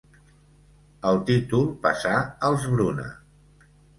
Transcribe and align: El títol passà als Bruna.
El 1.09 1.19
títol 1.27 1.69
passà 1.85 2.15
als 2.49 2.65
Bruna. 2.75 3.09